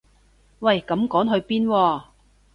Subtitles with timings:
[0.57, 2.01] 喂咁趕去邊喎